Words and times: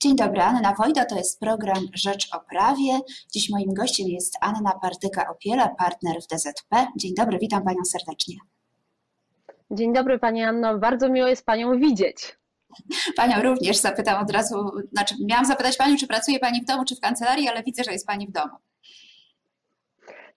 Dzień 0.00 0.16
dobry, 0.16 0.42
Anna 0.42 0.74
Wojda, 0.74 1.04
to 1.04 1.16
jest 1.16 1.40
program 1.40 1.84
Rzecz 1.94 2.34
o 2.34 2.40
Prawie. 2.40 3.00
Dziś 3.32 3.50
moim 3.50 3.74
gościem 3.74 4.08
jest 4.08 4.34
Anna 4.40 4.72
Partyka-Opiela, 4.82 5.68
partner 5.78 6.16
w 6.22 6.26
DZP. 6.26 6.86
Dzień 6.96 7.14
dobry, 7.14 7.38
witam 7.38 7.64
Panią 7.64 7.84
serdecznie. 7.84 8.36
Dzień 9.70 9.92
dobry 9.92 10.18
Pani 10.18 10.42
Anno, 10.42 10.78
bardzo 10.78 11.08
miło 11.08 11.28
jest 11.28 11.46
Panią 11.46 11.78
widzieć. 11.78 12.38
Panią 13.16 13.42
również 13.42 13.76
zapytam 13.76 14.22
od 14.22 14.30
razu, 14.30 14.70
znaczy 14.92 15.14
miałam 15.28 15.44
zapytać 15.44 15.76
Panią, 15.76 15.96
czy 15.96 16.06
pracuje 16.06 16.38
Pani 16.38 16.60
w 16.60 16.64
domu, 16.64 16.84
czy 16.84 16.96
w 16.96 17.00
kancelarii, 17.00 17.48
ale 17.48 17.62
widzę, 17.62 17.84
że 17.84 17.92
jest 17.92 18.06
Pani 18.06 18.26
w 18.26 18.32
domu. 18.32 18.54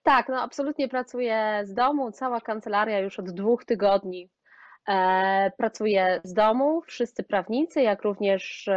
Tak, 0.02 0.28
no 0.28 0.40
absolutnie 0.40 0.88
pracuję 0.88 1.60
z 1.64 1.74
domu. 1.74 2.12
Cała 2.12 2.40
kancelaria 2.40 2.98
już 2.98 3.18
od 3.18 3.30
dwóch 3.30 3.64
tygodni 3.64 4.30
e, 4.88 5.52
pracuje 5.56 6.20
z 6.24 6.32
domu. 6.32 6.82
Wszyscy 6.86 7.22
prawnicy, 7.22 7.82
jak 7.82 8.02
również 8.02 8.68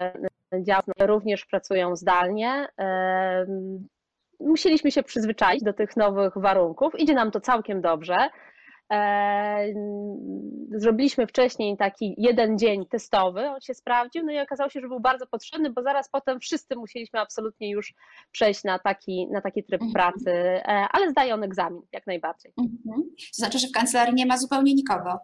e, 0.00 1.06
również 1.06 1.46
pracują 1.46 1.96
zdalnie. 1.96 2.68
E, 2.80 3.46
musieliśmy 4.40 4.90
się 4.90 5.02
przyzwyczaić 5.02 5.62
do 5.62 5.72
tych 5.72 5.96
nowych 5.96 6.32
warunków. 6.36 7.00
Idzie 7.00 7.14
nam 7.14 7.30
to 7.30 7.40
całkiem 7.40 7.80
dobrze. 7.80 8.16
E, 8.92 9.66
zrobiliśmy 10.70 11.26
wcześniej 11.26 11.76
taki 11.76 12.14
jeden 12.18 12.58
dzień 12.58 12.86
testowy, 12.86 13.40
on 13.48 13.60
się 13.60 13.74
sprawdził, 13.74 14.24
no 14.26 14.32
i 14.32 14.38
okazało 14.38 14.70
się, 14.70 14.80
że 14.80 14.88
był 14.88 15.00
bardzo 15.00 15.26
potrzebny, 15.26 15.70
bo 15.70 15.82
zaraz 15.82 16.08
potem 16.08 16.40
wszyscy 16.40 16.76
musieliśmy 16.76 17.20
absolutnie 17.20 17.70
już 17.70 17.94
przejść 18.32 18.64
na 18.64 18.78
taki, 18.78 19.28
na 19.32 19.40
taki 19.40 19.64
tryb 19.64 19.82
mhm. 19.82 19.92
pracy, 19.92 20.60
ale 20.64 21.10
zdaje 21.10 21.34
on 21.34 21.44
egzamin 21.44 21.82
jak 21.92 22.06
najbardziej. 22.06 22.52
Mhm. 22.58 23.02
To 23.18 23.36
znaczy, 23.36 23.58
że 23.58 23.68
w 23.68 23.72
kancelarii 23.72 24.14
nie 24.14 24.26
ma 24.26 24.38
zupełnie 24.38 24.74
nikogo. 24.74 25.18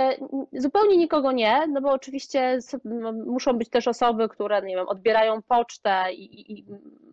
E, 0.00 0.16
zupełnie 0.52 0.96
nikogo 0.96 1.32
nie, 1.32 1.66
no 1.66 1.80
bo 1.80 1.90
oczywiście 1.90 2.58
muszą 3.26 3.52
być 3.52 3.70
też 3.70 3.88
osoby, 3.88 4.28
które 4.28 4.62
nie 4.62 4.76
wiem, 4.76 4.88
odbierają 4.88 5.42
pocztę 5.42 6.12
i, 6.12 6.52
i 6.52 6.66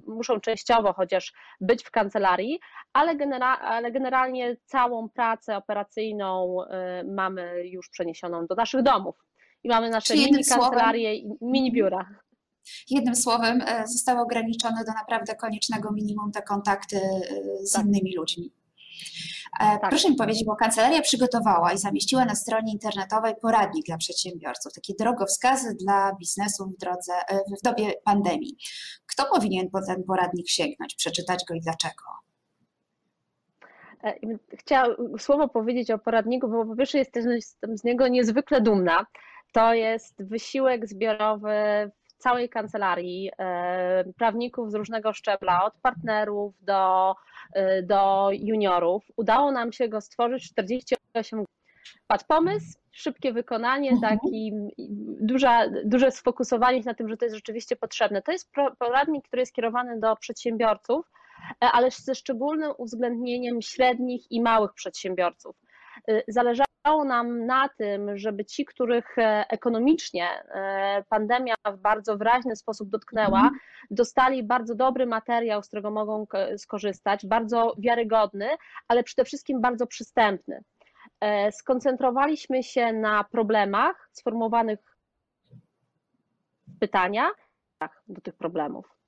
muszą 0.08 0.40
częściowo 0.40 0.94
chociaż 0.94 1.34
być 1.62 1.84
w 1.84 1.92
kancelarii, 1.92 2.60
ale, 2.94 3.16
genera 3.16 3.58
ale 3.58 3.92
generalnie 3.92 4.58
całą 4.66 5.10
pracę 5.10 5.58
operacyjną 5.58 6.58
y, 6.64 6.68
mamy 7.04 7.68
już 7.68 7.90
przeniesioną 7.90 8.48
do 8.48 8.56
naszych 8.56 8.84
domów. 8.84 9.16
I 9.64 9.70
mamy 9.70 9.90
nasze 9.90 10.16
mini 10.16 10.46
kancelarie 10.46 11.16
i 11.16 11.30
mini 11.42 11.72
biura. 11.72 12.10
Jednym 12.90 13.16
słowem, 13.16 13.62
e, 13.62 13.88
zostało 13.88 14.22
ograniczone 14.22 14.84
do 14.86 14.92
naprawdę 14.94 15.36
koniecznego 15.36 15.92
minimum 15.92 16.32
te 16.32 16.42
kontakty 16.42 16.98
e, 16.98 17.66
z 17.66 17.72
tak. 17.72 17.86
innymi 17.86 18.16
ludźmi. 18.16 18.52
E, 19.60 19.80
tak. 19.80 19.90
Proszę 19.90 20.10
mi 20.10 20.16
powiedzieć, 20.16 20.46
bo 20.46 20.56
kancelaria 20.56 21.02
przygotowała 21.02 21.74
i 21.74 21.78
zamieściła 21.78 22.26
na 22.26 22.36
stronie 22.36 22.74
internetowej 22.74 23.34
poradnik 23.42 23.86
dla 23.86 23.98
przedsiębiorców, 23.98 24.74
takie 24.74 24.94
drogowskazy 25.00 25.76
dla 25.76 26.16
biznesu 26.16 26.66
w, 26.66 26.78
drodze, 26.78 27.14
e, 27.28 27.40
w 27.60 27.62
dobie 27.64 27.94
pandemii. 28.06 28.58
Kto 29.06 29.26
powinien 29.34 29.70
po 29.70 29.86
ten 29.86 30.04
poradnik 30.04 30.50
sięgnąć, 30.50 30.96
przeczytać 30.96 31.46
go 31.48 31.54
i 31.54 31.62
dlaczego? 31.62 32.04
E, 34.04 34.16
chciałam 34.58 34.96
słowo 35.20 35.48
powiedzieć 35.48 35.92
o 35.92 36.00
poradniku, 36.00 36.48
bo 36.48 36.66
po 36.66 36.76
pierwsze 36.76 36.98
jestem 36.98 37.24
z 37.78 37.84
niego 37.84 38.08
niezwykle 38.08 38.62
dumna. 38.62 39.06
To 39.52 39.74
jest 39.74 40.24
wysiłek 40.24 40.88
zbiorowy 40.88 41.52
całej 42.20 42.50
kancelarii, 42.50 43.32
e, 43.40 44.04
prawników 44.18 44.72
z 44.72 44.76
różnego 44.76 45.14
szczebla, 45.14 45.66
od 45.66 45.74
partnerów 45.74 46.54
do, 46.62 47.16
e, 47.54 47.84
do 47.84 48.30
juniorów. 48.32 49.04
Udało 49.16 49.52
nam 49.52 49.72
się 49.72 49.90
go 49.90 50.02
stworzyć 50.02 50.50
48 50.50 51.46
Padł 52.08 52.24
pomysł, 52.28 52.78
szybkie 52.92 53.34
wykonanie, 53.34 53.92
mhm. 53.92 54.18
taki 54.18 54.52
duża, 55.22 55.70
duże 55.86 56.12
sfokusowanie 56.12 56.84
się 56.84 56.90
na 56.90 56.94
tym, 56.94 57.10
że 57.10 57.18
to 57.18 57.26
jest 57.26 57.36
rzeczywiście 57.36 57.76
potrzebne. 57.76 58.22
To 58.22 58.32
jest 58.32 58.52
poradnik, 58.80 59.28
który 59.28 59.42
jest 59.42 59.54
kierowany 59.54 60.00
do 60.00 60.16
przedsiębiorców, 60.16 61.12
e, 61.64 61.72
ale 61.72 61.92
ze 61.92 62.16
szczególnym 62.16 62.72
uwzględnieniem 62.78 63.62
średnich 63.62 64.32
i 64.32 64.42
małych 64.42 64.74
przedsiębiorców. 64.74 65.56
Zależało 66.28 66.70
zależało 66.90 67.06
nam 67.06 67.46
na 67.46 67.70
tym, 67.70 68.18
żeby 68.18 68.46
ci, 68.46 68.66
których 68.66 69.18
e, 69.18 69.46
ekonomicznie 69.50 70.28
e, 70.30 71.04
pandemia 71.10 71.56
w 71.74 71.78
bardzo 71.78 72.18
wyraźny 72.18 72.56
sposób 72.56 72.90
dotknęła, 72.90 73.40
mhm. 73.40 73.60
dostali 73.92 74.44
bardzo 74.44 74.76
dobry 74.76 75.06
materiał, 75.06 75.64
z 75.64 75.68
którego 75.68 75.92
mogą 75.92 76.26
skorzystać, 76.58 77.26
bardzo 77.26 77.76
wiarygodny, 77.78 78.48
ale 78.88 79.04
przede 79.04 79.26
wszystkim 79.26 79.62
bardzo 79.62 79.88
przystępny. 79.88 80.64
E, 81.22 81.52
skoncentrowaliśmy 81.52 82.64
się 82.64 82.94
na 82.94 83.24
problemach 83.24 84.10
sformułowanych 84.12 84.80
w 86.68 86.80
pytaniach 86.80 87.36
do 88.08 88.22
tych 88.22 88.36
problemów. 88.36 88.99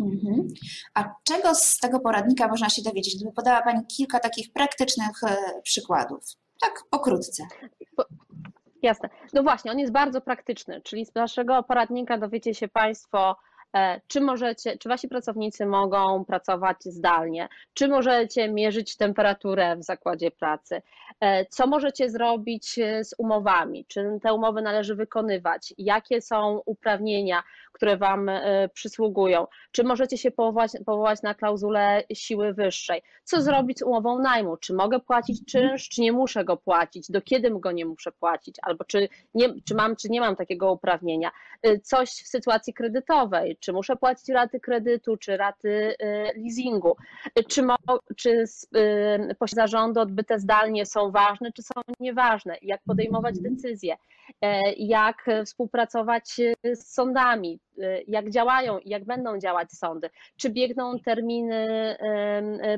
Mhm. 0.00 0.48
A 0.94 1.14
czego 1.24 1.54
z 1.54 1.78
tego 1.78 2.00
poradnika 2.00 2.48
można 2.48 2.68
się 2.68 2.82
dowiedzieć? 2.82 3.16
Gdyby 3.16 3.32
podała 3.32 3.62
Pani 3.62 3.86
kilka 3.86 4.20
takich 4.20 4.52
praktycznych 4.52 5.20
przykładów. 5.62 6.24
Tak, 6.60 6.84
pokrótce. 6.90 7.46
Jasne. 8.82 9.08
No 9.32 9.42
właśnie, 9.42 9.70
on 9.70 9.78
jest 9.78 9.92
bardzo 9.92 10.20
praktyczny, 10.20 10.80
czyli 10.80 11.06
z 11.06 11.14
naszego 11.14 11.62
poradnika 11.62 12.18
dowiecie 12.18 12.54
się 12.54 12.68
Państwo, 12.68 13.36
E, 13.76 14.00
czy 14.06 14.20
możecie, 14.20 14.78
czy 14.78 14.88
wasi 14.88 15.08
pracownicy 15.08 15.66
mogą 15.66 16.24
pracować 16.24 16.76
zdalnie, 16.84 17.48
czy 17.74 17.88
możecie 17.88 18.48
mierzyć 18.48 18.96
temperaturę 18.96 19.76
w 19.76 19.84
zakładzie 19.84 20.30
pracy, 20.30 20.74
e, 20.74 20.82
co 21.50 21.66
możecie 21.66 22.10
zrobić 22.10 22.78
e, 22.78 23.04
z 23.04 23.14
umowami, 23.18 23.84
czy 23.88 24.18
te 24.22 24.34
umowy 24.34 24.62
należy 24.62 24.94
wykonywać, 24.94 25.74
jakie 25.78 26.20
są 26.20 26.62
uprawnienia, 26.66 27.42
które 27.72 27.96
wam 27.96 28.30
przysługują, 28.74 29.46
czy 29.72 29.84
możecie 29.84 30.18
się 30.18 30.30
powołać, 30.30 30.72
powołać 30.86 31.22
na 31.22 31.34
klauzulę 31.34 32.02
siły 32.14 32.52
wyższej, 32.54 33.02
co 33.24 33.40
zrobić 33.40 33.78
z 33.78 33.82
umową 33.82 34.18
najmu, 34.18 34.56
czy 34.56 34.74
mogę 34.74 35.00
płacić 35.00 35.52
czynsz, 35.52 35.88
czy 35.88 36.00
nie 36.00 36.12
muszę 36.12 36.44
go 36.44 36.56
płacić, 36.56 37.10
do 37.10 37.22
kiedy 37.22 37.50
go 37.50 37.72
nie 37.72 37.84
muszę 37.84 38.12
płacić, 38.12 38.56
albo 38.62 38.84
czy, 38.84 39.08
nie, 39.34 39.48
czy 39.64 39.74
mam, 39.74 39.96
czy 39.96 40.08
nie 40.08 40.20
mam 40.20 40.36
takiego 40.36 40.72
uprawnienia, 40.72 41.30
coś 41.82 42.10
w 42.10 42.28
sytuacji 42.28 42.74
kredytowej, 42.74 43.56
czy 43.60 43.72
muszę 43.72 43.96
płacić 43.96 44.28
raty 44.28 44.60
kredytu, 44.60 45.16
czy 45.16 45.36
raty 45.36 45.68
y, 45.68 45.96
leasingu, 46.36 46.96
czy, 47.48 47.62
mo, 47.62 47.76
czy 48.16 48.44
y, 48.76 49.46
zarządy 49.54 50.00
odbyte 50.00 50.38
zdalnie 50.38 50.86
są 50.86 51.09
ważne, 51.10 51.52
czy 51.52 51.62
są 51.62 51.80
nieważne, 52.00 52.56
jak 52.62 52.80
podejmować 52.86 53.40
decyzje, 53.40 53.96
e, 54.42 54.72
jak 54.72 55.26
współpracować 55.44 56.40
z 56.74 56.94
sądami, 56.94 57.60
Y, 57.82 58.04
jak 58.08 58.30
działają 58.30 58.78
i 58.78 58.90
jak 58.90 59.04
będą 59.04 59.38
działać 59.38 59.72
sądy, 59.72 60.10
czy 60.36 60.50
biegną 60.50 60.98
terminy 60.98 61.50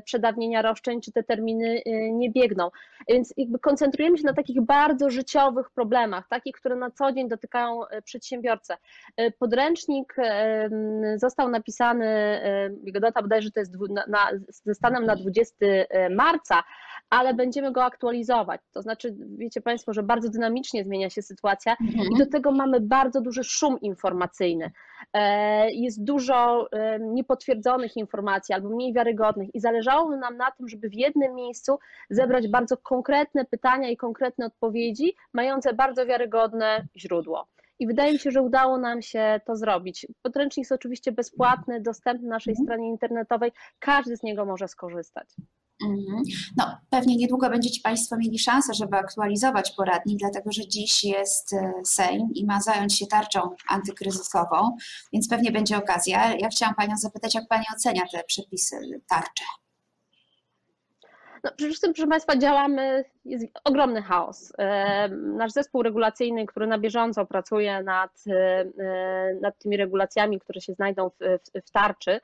przedawnienia 0.04 0.62
roszczeń, 0.62 1.00
czy 1.00 1.12
te 1.12 1.22
terminy 1.22 1.82
nie 2.12 2.30
biegną. 2.30 2.70
Więc 3.08 3.34
jakby 3.36 3.58
koncentrujemy 3.58 4.18
się 4.18 4.24
na 4.24 4.32
takich 4.32 4.60
bardzo 4.60 5.10
życiowych 5.10 5.70
problemach, 5.70 6.28
takich, 6.28 6.54
które 6.54 6.76
na 6.76 6.90
co 6.90 7.12
dzień 7.12 7.28
dotykają 7.28 7.80
przedsiębiorcę. 8.04 8.76
Podręcznik 9.38 10.16
został 11.16 11.48
napisany, 11.48 12.40
jego 12.82 13.00
data 13.00 13.22
bodajże 13.22 13.50
to 13.50 13.60
jest 13.60 13.72
na, 13.90 14.04
na, 14.08 14.30
ze 14.46 14.74
stanem 14.74 15.06
na 15.06 15.16
20 15.16 15.56
marca, 16.10 16.62
ale 17.12 17.34
będziemy 17.34 17.72
go 17.72 17.84
aktualizować. 17.84 18.60
To 18.72 18.82
znaczy, 18.82 19.16
wiecie 19.38 19.60
Państwo, 19.60 19.92
że 19.92 20.02
bardzo 20.02 20.28
dynamicznie 20.28 20.84
zmienia 20.84 21.10
się 21.10 21.22
sytuacja 21.22 21.76
mhm. 21.80 22.08
i 22.12 22.18
do 22.18 22.26
tego 22.26 22.52
mamy 22.52 22.80
bardzo 22.80 23.20
duży 23.20 23.44
szum 23.44 23.80
informacyjny. 23.80 24.70
E, 25.12 25.70
jest 25.70 26.04
dużo 26.04 26.68
e, 26.72 26.98
niepotwierdzonych 27.00 27.96
informacji 27.96 28.54
albo 28.54 28.68
mniej 28.68 28.92
wiarygodnych 28.92 29.54
i 29.54 29.60
zależało 29.60 30.16
nam 30.16 30.36
na 30.36 30.50
tym, 30.50 30.68
żeby 30.68 30.88
w 30.88 30.94
jednym 30.94 31.34
miejscu 31.34 31.78
zebrać 32.10 32.48
bardzo 32.48 32.76
konkretne 32.76 33.44
pytania 33.44 33.88
i 33.90 33.96
konkretne 33.96 34.46
odpowiedzi, 34.46 35.16
mające 35.32 35.74
bardzo 35.74 36.06
wiarygodne 36.06 36.86
źródło. 36.96 37.46
I 37.78 37.86
wydaje 37.86 38.12
mi 38.12 38.18
się, 38.18 38.30
że 38.30 38.42
udało 38.42 38.78
nam 38.78 39.02
się 39.02 39.40
to 39.46 39.56
zrobić. 39.56 40.06
Podręcznik 40.22 40.64
jest 40.64 40.72
oczywiście 40.72 41.12
bezpłatny, 41.12 41.80
dostępny 41.80 42.28
na 42.28 42.34
naszej 42.34 42.52
mhm. 42.52 42.66
stronie 42.66 42.88
internetowej. 42.88 43.52
Każdy 43.78 44.16
z 44.16 44.22
niego 44.22 44.44
może 44.44 44.68
skorzystać. 44.68 45.28
Mhm. 45.84 46.22
No, 46.56 46.76
pewnie 46.90 47.16
niedługo 47.16 47.50
będziecie 47.50 47.80
Państwo 47.84 48.16
mieli 48.16 48.38
szansę, 48.38 48.74
żeby 48.74 48.96
aktualizować 48.96 49.70
poradnik, 49.70 50.18
dlatego 50.18 50.52
że 50.52 50.68
dziś 50.68 51.04
jest 51.04 51.52
e, 51.52 51.72
Sejm 51.84 52.28
i 52.34 52.46
ma 52.46 52.60
zająć 52.60 52.98
się 52.98 53.06
tarczą 53.06 53.40
antykryzysową, 53.68 54.76
więc 55.12 55.28
pewnie 55.28 55.52
będzie 55.52 55.76
okazja. 55.76 56.34
Ja 56.34 56.48
chciałam 56.48 56.74
Panią 56.74 56.96
zapytać, 56.96 57.34
jak 57.34 57.48
Pani 57.48 57.64
ocenia 57.76 58.02
te 58.12 58.24
przepisy 58.24 59.00
tarcze? 59.08 59.44
No, 61.44 61.50
przede 61.56 61.70
wszystkim, 61.70 61.92
proszę 61.92 62.08
Państwa, 62.08 62.36
działamy, 62.36 63.04
jest 63.24 63.46
ogromny 63.64 64.02
chaos. 64.02 64.52
E, 64.58 65.08
nasz 65.08 65.52
zespół 65.52 65.82
regulacyjny, 65.82 66.46
który 66.46 66.66
na 66.66 66.78
bieżąco 66.78 67.26
pracuje 67.26 67.82
nad, 67.82 68.24
e, 68.28 69.34
nad 69.40 69.58
tymi 69.58 69.76
regulacjami, 69.76 70.40
które 70.40 70.60
się 70.60 70.72
znajdą 70.74 71.10
w, 71.10 71.14
w, 71.18 71.66
w 71.66 71.70
tarczy, 71.70 72.20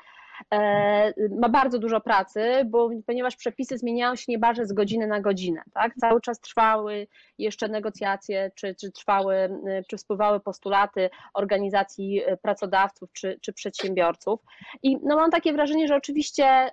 ma 1.40 1.48
bardzo 1.48 1.78
dużo 1.78 2.00
pracy, 2.00 2.42
bo, 2.66 2.90
ponieważ 3.06 3.36
przepisy 3.36 3.78
zmieniają 3.78 4.16
się 4.16 4.24
niemalże 4.28 4.66
z 4.66 4.72
godziny 4.72 5.06
na 5.06 5.20
godzinę. 5.20 5.62
Tak? 5.74 5.94
Cały 5.94 6.20
czas 6.20 6.40
trwały 6.40 7.06
jeszcze 7.38 7.68
negocjacje, 7.68 8.50
czy, 8.54 8.74
czy 8.74 8.92
trwały, 8.92 9.60
czy 9.88 9.98
spływały 9.98 10.40
postulaty 10.40 11.10
organizacji 11.34 12.22
pracodawców 12.42 13.12
czy, 13.12 13.38
czy 13.42 13.52
przedsiębiorców. 13.52 14.40
I 14.82 14.96
no, 15.02 15.16
mam 15.16 15.30
takie 15.30 15.52
wrażenie, 15.52 15.88
że 15.88 15.96
oczywiście 15.96 16.70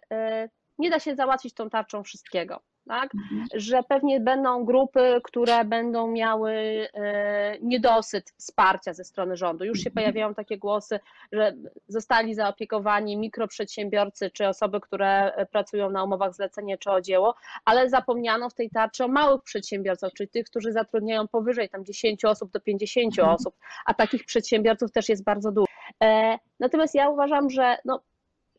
nie 0.77 0.89
da 0.89 0.99
się 0.99 1.15
załatwić 1.15 1.53
tą 1.53 1.69
tarczą 1.69 2.03
wszystkiego 2.03 2.61
tak? 2.87 3.15
Mhm. 3.15 3.47
że 3.53 3.83
pewnie 3.83 4.19
będą 4.19 4.65
grupy, 4.65 5.21
które 5.23 5.65
będą 5.65 6.07
miały 6.07 6.51
e, 6.93 7.57
niedosyt 7.61 8.33
wsparcia 8.37 8.93
ze 8.93 9.03
strony 9.03 9.37
rządu. 9.37 9.65
Już 9.65 9.79
się 9.79 9.89
mhm. 9.89 9.93
pojawiają 9.93 10.33
takie 10.33 10.57
głosy, 10.57 10.99
że 11.31 11.53
zostali 11.87 12.35
zaopiekowani 12.35 13.17
mikroprzedsiębiorcy 13.17 14.31
czy 14.31 14.47
osoby, 14.47 14.79
które 14.81 15.31
pracują 15.51 15.89
na 15.89 16.03
umowach 16.03 16.33
zlecenie 16.33 16.77
czy 16.77 16.91
o 16.91 17.01
dzieło, 17.01 17.35
ale 17.65 17.89
zapomniano 17.89 18.49
w 18.49 18.53
tej 18.53 18.69
tarczy 18.69 19.03
o 19.03 19.07
małych 19.07 19.43
przedsiębiorcach, 19.43 20.13
czyli 20.13 20.29
tych, 20.29 20.45
którzy 20.45 20.71
zatrudniają 20.71 21.27
powyżej 21.27 21.69
tam 21.69 21.85
10 21.85 22.25
osób 22.25 22.51
do 22.51 22.59
50 22.59 23.19
mhm. 23.19 23.35
osób, 23.35 23.55
a 23.85 23.93
takich 23.93 24.25
przedsiębiorców 24.25 24.91
też 24.91 25.09
jest 25.09 25.23
bardzo 25.23 25.51
dużo. 25.51 25.65
E, 26.03 26.37
natomiast 26.59 26.95
ja 26.95 27.09
uważam, 27.09 27.49
że 27.49 27.77
no, 27.85 28.01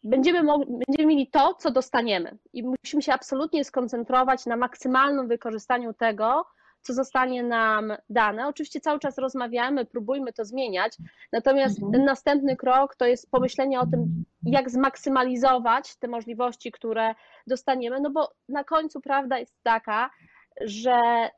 będziemy, 0.06 0.42
będziemy 0.88 1.06
mieli 1.06 1.30
to, 1.30 1.54
co 1.54 1.70
dostaniemy. 1.70 2.38
I 2.52 2.62
musimy 2.62 3.02
się 3.02 3.12
absolutnie 3.12 3.64
skoncentrować 3.64 4.46
na 4.46 4.56
maksymalnym 4.56 5.28
wykorzystaniu 5.28 5.94
tego, 5.94 6.44
co 6.80 6.94
zostanie 6.94 7.42
nam 7.42 7.92
dane. 8.10 8.48
Oczywiście 8.48 8.80
cały 8.80 8.98
czas 8.98 9.18
rozmawiamy, 9.18 9.84
próbujmy 9.84 10.32
to 10.32 10.44
zmieniać, 10.44 10.96
natomiast 11.32 11.76
mhm. 11.76 11.92
ten 11.92 12.04
następny 12.04 12.56
krok 12.56 12.96
to 12.96 13.06
jest 13.06 13.30
pomyślenie 13.30 13.80
o 13.80 13.86
tym, 13.86 14.24
jak 14.42 14.70
zmaksymalizować 14.70 15.96
te 15.96 16.08
możliwości, 16.08 16.72
które 16.72 17.14
dostaniemy, 17.46 18.00
no 18.00 18.10
bo 18.10 18.32
na 18.48 18.64
końcu 18.64 19.00
prawda 19.00 19.38
jest 19.38 19.54
taka, 19.62 20.10
że 20.60 21.30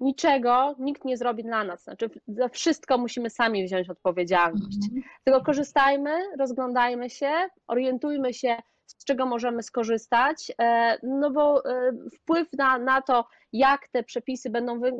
niczego 0.00 0.74
nikt 0.78 1.04
nie 1.04 1.16
zrobi 1.16 1.42
dla 1.42 1.64
nas. 1.64 1.84
Znaczy, 1.84 2.10
za 2.28 2.48
wszystko 2.48 2.98
musimy 2.98 3.30
sami 3.30 3.64
wziąć 3.64 3.90
odpowiedzialność. 3.90 4.78
Mhm. 4.84 5.02
Tylko 5.24 5.40
korzystajmy, 5.40 6.10
rozglądajmy 6.38 7.10
się, 7.10 7.32
orientujmy 7.66 8.34
się, 8.34 8.56
z 8.86 9.04
czego 9.04 9.26
możemy 9.26 9.62
skorzystać, 9.62 10.52
e, 10.60 10.98
no 11.02 11.30
bo 11.30 11.64
e, 11.64 11.92
wpływ 12.14 12.48
na, 12.52 12.78
na 12.78 13.02
to, 13.02 13.24
jak 13.52 13.88
te 13.88 14.02
przepisy 14.02 14.50
będą 14.50 14.80
wy, 14.80 14.92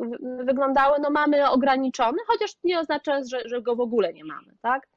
wyglądały, 0.44 0.98
no 1.02 1.10
mamy 1.10 1.50
ograniczony, 1.50 2.18
chociaż 2.26 2.50
nie 2.64 2.80
oznacza, 2.80 3.20
że, 3.30 3.42
że 3.44 3.62
go 3.62 3.76
w 3.76 3.80
ogóle 3.80 4.12
nie 4.12 4.24
mamy, 4.24 4.56
tak? 4.62 4.88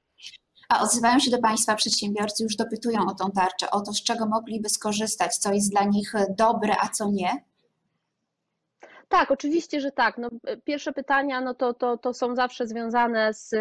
A 0.69 0.81
odzywają 0.81 1.19
się 1.19 1.31
do 1.31 1.39
Państwa 1.39 1.75
przedsiębiorcy, 1.75 2.43
już 2.43 2.55
dopytują 2.55 2.99
o 3.07 3.15
tą 3.15 3.31
tarczę, 3.31 3.71
o 3.71 3.81
to, 3.81 3.93
z 3.93 4.03
czego 4.03 4.25
mogliby 4.25 4.69
skorzystać, 4.69 5.37
co 5.37 5.53
jest 5.53 5.71
dla 5.71 5.83
nich 5.83 6.13
dobre, 6.37 6.75
a 6.81 6.87
co 6.89 7.11
nie? 7.11 7.43
Tak, 9.11 9.31
oczywiście, 9.31 9.81
że 9.81 9.91
tak. 9.91 10.17
No, 10.17 10.29
pierwsze 10.63 10.93
pytania 10.93 11.41
no 11.41 11.53
to, 11.53 11.73
to, 11.73 11.97
to 11.97 12.13
są 12.13 12.35
zawsze 12.35 12.67
związane 12.67 13.33
z 13.33 13.55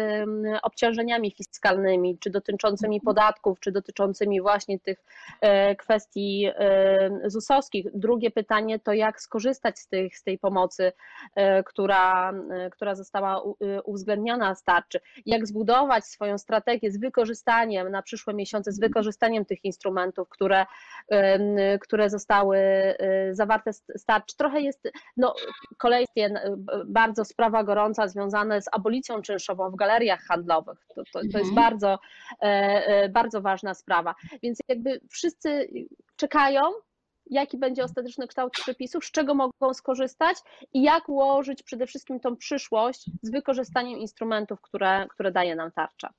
obciążeniami 0.63 1.31
fiskalnymi, 1.31 2.17
czy 2.19 2.29
dotyczącymi 2.29 2.95
mhm. 2.95 3.05
podatków, 3.05 3.59
czy 3.59 3.71
dotyczącymi 3.71 4.41
właśnie 4.41 4.79
tych 4.79 5.03
e, 5.41 5.75
kwestii 5.75 6.47
e, 6.55 7.09
ZUS-owskich. 7.25 7.85
Drugie 7.93 8.31
pytanie 8.31 8.79
to 8.79 8.93
jak 8.93 9.21
skorzystać 9.21 9.79
z, 9.79 9.87
tych, 9.87 10.17
z 10.17 10.23
tej 10.23 10.37
pomocy, 10.37 10.91
e, 11.35 11.63
która, 11.63 12.33
która 12.71 12.95
została 12.95 13.41
uwzględniona 13.85 14.55
z 14.55 14.63
tarczy. 14.63 14.99
Jak 15.25 15.47
zbudować 15.47 16.05
swoją 16.05 16.37
strategię 16.37 16.91
z 16.91 16.99
wykorzystaniem 16.99 17.89
na 17.89 18.01
przyszłe 18.01 18.33
miesiące, 18.33 18.71
z 18.71 18.79
wykorzystaniem 18.79 19.45
tych 19.45 19.65
instrumentów, 19.65 20.29
które, 20.29 20.65
które 21.81 22.09
zostały 22.09 22.57
zawarte 23.31 23.73
z 23.73 24.05
tarczy. 24.05 24.37
Trochę 24.37 24.61
jest, 24.61 24.91
no 25.17 25.35
Kolejnie 25.77 26.41
bardzo 26.85 27.25
sprawa 27.25 27.63
gorąca 27.63 28.07
związana 28.07 28.61
z 28.61 28.65
abolicją 28.71 29.21
czynszową 29.21 29.71
w 29.71 29.75
galeriach 29.75 30.21
handlowych. 30.21 30.79
To, 30.95 31.03
to, 31.13 31.19
to 31.31 31.37
jest 31.37 31.49
mhm. 31.49 31.55
bardzo, 31.55 31.99
e, 32.41 32.45
e, 32.45 33.09
bardzo 33.09 33.41
ważna 33.41 33.73
sprawa. 33.73 34.15
Więc 34.43 34.59
jakby 34.67 35.01
wszyscy 35.09 35.69
czekają, 36.15 36.61
jaki 37.25 37.57
będzie 37.57 37.83
ostateczny 37.83 38.27
kształt 38.27 38.53
przepisów, 38.53 39.05
z 39.05 39.11
czego 39.11 39.35
mogą 39.35 39.73
skorzystać 39.73 40.37
i 40.73 40.81
jak 40.81 41.09
ułożyć 41.09 41.63
przede 41.63 41.87
wszystkim 41.87 42.19
tą 42.19 42.35
przyszłość 42.35 43.09
z 43.21 43.31
wykorzystaniem 43.31 43.99
instrumentów, 43.99 44.61
które, 44.61 45.07
które 45.09 45.31
daje 45.31 45.55
nam 45.55 45.71
tarcza. 45.71 46.13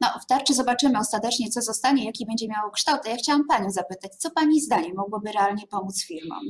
No, 0.00 0.08
w 0.22 0.26
tarczy 0.26 0.54
zobaczymy 0.54 0.98
ostatecznie, 0.98 1.48
co 1.48 1.62
zostanie, 1.62 2.04
jaki 2.04 2.26
będzie 2.26 2.48
miało 2.48 2.70
kształt. 2.70 3.00
Ja 3.06 3.16
chciałam 3.16 3.46
Panią 3.48 3.70
zapytać, 3.70 4.14
co 4.14 4.30
Pani 4.30 4.60
zdaniem 4.60 4.96
mogłoby 4.96 5.32
realnie 5.32 5.66
pomóc 5.66 6.04
firmom? 6.06 6.40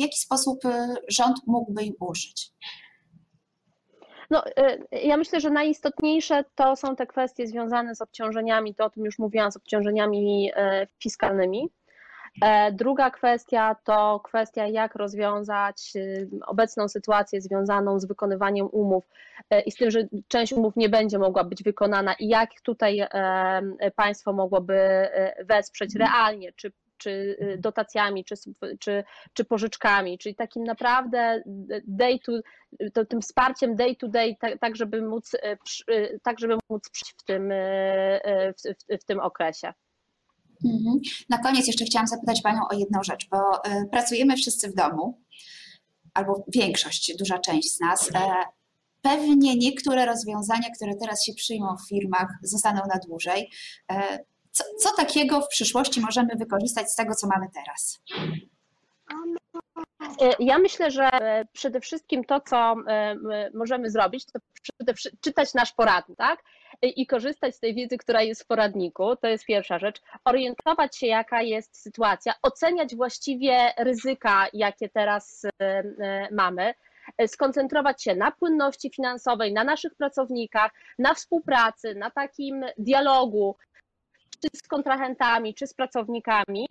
W 0.00 0.02
jaki 0.02 0.18
sposób 0.18 0.64
y, 0.64 0.94
rząd 1.08 1.36
mógłby 1.46 1.82
im 1.82 1.94
użyć? 2.00 2.50
No, 4.30 4.46
y, 4.46 4.86
ja 4.92 5.16
myślę, 5.16 5.40
że 5.40 5.50
najistotniejsze 5.50 6.44
to 6.54 6.76
są 6.76 6.96
te 6.96 7.06
kwestie 7.06 7.46
związane 7.46 7.94
z 7.94 8.00
obciążeniami, 8.00 8.74
to 8.74 8.84
o 8.84 8.90
tym 8.90 9.04
już 9.04 9.18
mówiłam, 9.18 9.52
z 9.52 9.56
obciążeniami 9.56 10.52
y, 10.52 10.86
fiskalnymi. 11.02 11.70
E, 12.42 12.72
druga 12.72 13.10
kwestia 13.10 13.76
to 13.84 14.20
kwestia, 14.20 14.66
jak 14.66 14.94
rozwiązać 14.94 15.92
obecną 16.46 16.88
sytuację 16.88 17.40
związaną 17.40 18.00
z 18.00 18.04
wykonywaniem 18.04 18.68
umów 18.72 19.08
e, 19.50 19.60
i 19.60 19.70
z 19.70 19.76
tym, 19.76 19.90
że 19.90 20.08
część 20.28 20.52
umów 20.52 20.76
nie 20.76 20.88
będzie 20.88 21.18
mogła 21.18 21.44
być 21.44 21.62
wykonana 21.62 22.14
i 22.14 22.28
jak 22.28 22.50
tutaj 22.62 23.00
e, 23.00 23.90
państwo 23.96 24.32
mogłoby 24.32 25.08
wesprzeć 25.44 25.94
realnie, 25.96 26.52
czy 26.52 26.72
czy 27.00 27.10
y, 27.10 27.58
dotacjami, 27.58 28.24
czy, 28.24 28.34
czy, 28.78 29.04
czy 29.32 29.44
pożyczkami, 29.44 30.18
czyli 30.18 30.34
takim 30.34 30.64
naprawdę 30.64 31.42
day 31.86 32.18
to, 32.26 32.32
to, 32.92 33.04
tym 33.04 33.20
wsparciem 33.20 33.76
day 33.76 33.96
to 33.96 34.08
day, 34.08 34.36
tak, 34.40 34.58
tak 34.58 34.76
żeby 34.76 35.02
móc, 35.02 35.34
y, 35.34 35.58
y, 35.90 36.20
tak 36.22 36.40
żeby 36.40 36.58
móc 36.70 36.82
w 37.18 37.24
tym, 37.24 37.48
w, 37.48 38.62
w, 38.62 39.02
w 39.02 39.04
tym 39.04 39.20
okresie. 39.20 39.72
Mhm. 40.64 41.00
Na 41.28 41.38
koniec 41.38 41.66
jeszcze 41.66 41.84
chciałam 41.84 42.06
zapytać 42.06 42.42
Panią 42.42 42.60
o 42.70 42.74
jedną 42.74 43.02
rzecz, 43.02 43.28
bo 43.30 43.38
pracujemy 43.90 44.36
wszyscy 44.36 44.70
w 44.70 44.74
domu, 44.74 45.20
albo 46.14 46.44
większość, 46.48 47.16
duża 47.18 47.38
część 47.38 47.76
z 47.76 47.80
nas. 47.80 48.10
E, 48.14 48.44
pewnie 49.02 49.56
niektóre 49.56 50.06
rozwiązania, 50.06 50.70
które 50.76 50.94
teraz 50.94 51.24
się 51.24 51.32
przyjmą 51.34 51.76
w 51.76 51.88
firmach, 51.88 52.28
zostaną 52.42 52.80
na 52.94 52.98
dłużej. 53.06 53.50
E, 54.50 54.52
co, 54.52 54.64
co 54.78 54.96
takiego 54.96 55.40
w 55.40 55.48
przyszłości 55.48 56.00
możemy 56.00 56.36
wykorzystać 56.36 56.90
z 56.90 56.96
tego, 56.96 57.14
co 57.14 57.26
mamy 57.26 57.46
teraz? 57.54 58.02
E, 60.20 60.34
ja 60.38 60.58
myślę, 60.58 60.90
że 60.90 61.10
przede 61.52 61.80
wszystkim 61.80 62.24
to, 62.24 62.40
co 62.40 62.74
e, 62.86 63.16
możemy 63.54 63.90
zrobić, 63.90 64.26
to 64.26 64.38
czytać 65.20 65.54
nasz 65.54 65.72
poradnik, 65.72 66.18
tak? 66.18 66.42
I 66.82 67.06
korzystać 67.06 67.56
z 67.56 67.60
tej 67.60 67.74
wiedzy, 67.74 67.98
która 67.98 68.22
jest 68.22 68.42
w 68.42 68.46
poradniku, 68.46 69.16
to 69.16 69.28
jest 69.28 69.44
pierwsza 69.44 69.78
rzecz. 69.78 70.02
Orientować 70.24 70.96
się, 70.96 71.06
jaka 71.06 71.42
jest 71.42 71.82
sytuacja, 71.82 72.34
oceniać 72.42 72.96
właściwie 72.96 73.72
ryzyka, 73.78 74.46
jakie 74.52 74.88
teraz 74.88 75.42
e, 75.62 76.28
mamy 76.32 76.74
skoncentrować 77.26 78.02
się 78.02 78.14
na 78.14 78.30
płynności 78.30 78.90
finansowej, 78.90 79.52
na 79.52 79.64
naszych 79.64 79.94
pracownikach, 79.94 80.72
na 80.98 81.14
współpracy, 81.14 81.94
na 81.94 82.10
takim 82.10 82.64
dialogu 82.78 83.56
czy 84.42 84.48
z 84.58 84.68
kontrahentami, 84.68 85.54
czy 85.54 85.66
z 85.66 85.74
pracownikami. 85.74 86.66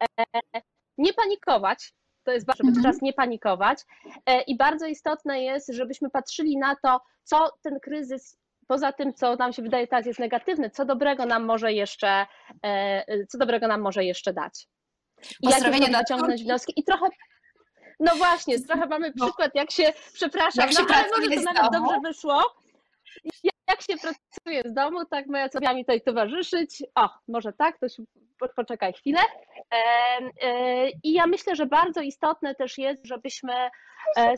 E, 0.00 0.60
nie 0.98 1.12
panikować, 1.12 1.92
to 2.24 2.32
jest 2.32 2.46
ważne, 2.46 2.68
mhm. 2.68 2.82
teraz 2.82 3.02
nie 3.02 3.12
panikować. 3.12 3.78
E, 4.26 4.40
I 4.40 4.56
bardzo 4.56 4.86
istotne 4.86 5.42
jest, 5.42 5.68
żebyśmy 5.72 6.10
patrzyli 6.10 6.58
na 6.58 6.76
to, 6.76 7.00
co 7.22 7.50
ten 7.62 7.80
kryzys, 7.80 8.38
poza 8.66 8.92
tym, 8.92 9.14
co 9.14 9.36
nam 9.36 9.52
się 9.52 9.62
wydaje 9.62 9.86
teraz 9.86 10.06
jest 10.06 10.18
negatywne, 10.18 10.70
co 10.70 10.84
dobrego 10.84 11.26
nam 11.26 11.44
może 11.44 11.72
jeszcze, 11.72 12.26
e, 12.62 13.26
co 13.26 13.38
dobrego 13.38 13.68
nam 13.68 13.80
może 13.80 14.04
jeszcze 14.04 14.32
dać. 14.32 14.68
I 15.40 15.48
jakie 15.48 15.98
wyciągnąć 15.98 16.42
wnioski. 16.42 16.72
I 16.76 16.84
trochę 16.84 17.06
no 18.00 18.16
właśnie, 18.16 18.60
trochę 18.60 18.86
mamy 18.86 19.12
no. 19.16 19.26
przykład, 19.26 19.54
jak 19.54 19.70
się, 19.70 19.92
przepraszam, 20.12 20.70
jak 20.70 20.88
no, 20.88 20.94
ale 20.94 21.08
może 21.08 21.36
to 21.36 21.52
nawet 21.52 21.72
dobrze 21.72 22.00
wyszło, 22.04 22.42
jak 23.74 23.82
się 23.82 23.96
pracuje 23.96 24.62
z 24.64 24.74
domu, 24.74 25.04
tak 25.04 25.26
moja 25.26 25.48
co 25.48 25.74
mi 25.74 25.84
tutaj 25.84 26.00
towarzyszyć. 26.00 26.82
O, 26.94 27.08
może 27.28 27.52
tak, 27.52 27.78
to 27.78 27.88
się 27.88 28.02
poczekaj 28.56 28.92
chwilę. 28.92 29.20
E, 30.42 30.90
I 30.90 31.12
ja 31.12 31.26
myślę, 31.26 31.56
że 31.56 31.66
bardzo 31.66 32.00
istotne 32.00 32.54
też 32.54 32.78
jest, 32.78 33.06
żebyśmy, 33.06 33.54
e, 34.16 34.34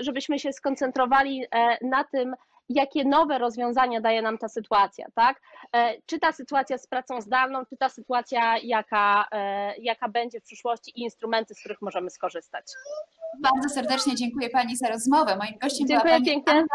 żebyśmy 0.00 0.38
się 0.38 0.52
skoncentrowali 0.52 1.46
e, 1.54 1.86
na 1.86 2.04
tym, 2.04 2.34
jakie 2.68 3.04
nowe 3.04 3.38
rozwiązania 3.38 4.00
daje 4.00 4.22
nam 4.22 4.38
ta 4.38 4.48
sytuacja, 4.48 5.06
tak? 5.14 5.40
Czy 6.06 6.18
ta 6.18 6.32
sytuacja 6.32 6.78
z 6.78 6.86
pracą 6.86 7.20
zdalną, 7.20 7.66
czy 7.66 7.76
ta 7.76 7.88
sytuacja, 7.88 8.58
jaka, 8.62 9.28
jaka 9.78 10.08
będzie 10.08 10.40
w 10.40 10.42
przyszłości 10.42 10.92
i 10.96 11.00
instrumenty, 11.00 11.54
z 11.54 11.60
których 11.60 11.82
możemy 11.82 12.10
skorzystać. 12.10 12.64
Bardzo 13.40 13.68
serdecznie 13.68 14.14
dziękuję 14.14 14.50
Pani 14.50 14.76
za 14.76 14.88
rozmowę. 14.88 15.36
Moim 15.36 15.58
gościem 15.58 15.88
dziękuję 15.88 16.00
była 16.00 16.14
Pani 16.14 16.24
pięknie. 16.24 16.52
Anna 16.52 16.66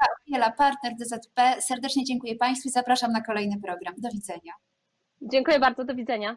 Opiela, 0.00 0.52
partner 0.52 0.92
DZP. 0.96 1.62
Serdecznie 1.62 2.04
dziękuję 2.04 2.36
Państwu 2.36 2.68
i 2.68 2.72
zapraszam 2.72 3.12
na 3.12 3.20
kolejny 3.20 3.60
program. 3.60 3.94
Do 3.98 4.08
widzenia. 4.08 4.52
Dziękuję 5.22 5.60
bardzo, 5.60 5.84
do 5.84 5.94
widzenia. 5.94 6.36